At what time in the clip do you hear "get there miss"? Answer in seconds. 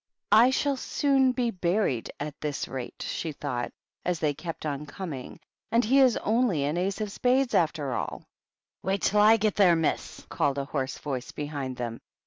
9.37-10.25